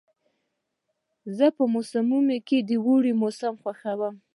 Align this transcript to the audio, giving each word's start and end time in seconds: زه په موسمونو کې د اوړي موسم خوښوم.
زه 1.37 1.45
په 1.57 1.63
موسمونو 1.73 2.35
کې 2.47 2.57
د 2.69 2.71
اوړي 2.85 3.13
موسم 3.21 3.53
خوښوم. 3.61 4.13